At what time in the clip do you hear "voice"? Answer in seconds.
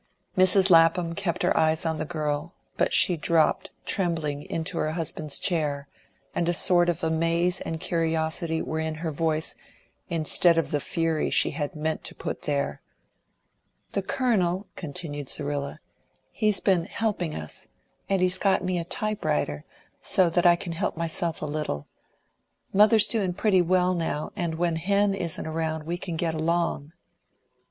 9.11-9.53